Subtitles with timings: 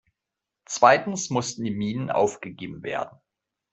[0.65, 3.19] Zweitens mussten die Minen aufgegeben werden.